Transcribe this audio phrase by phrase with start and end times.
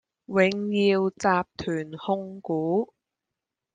[0.25, 1.27] 永耀集
[1.57, 2.95] 團控股